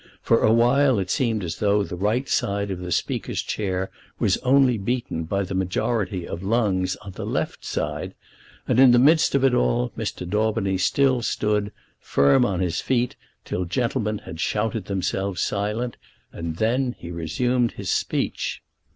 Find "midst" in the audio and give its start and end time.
8.97-9.35